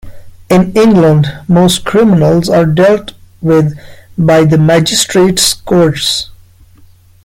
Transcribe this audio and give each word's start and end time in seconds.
In 0.49 0.73
England, 0.73 1.27
most 1.47 1.85
criminals 1.85 2.49
are 2.49 2.65
dealt 2.65 3.13
with 3.39 3.77
by 4.17 4.45
the 4.45 4.57
Magistrates’ 4.57 5.53
Courts. 5.53 6.31